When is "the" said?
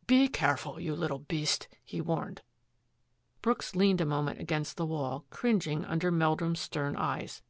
4.76-4.84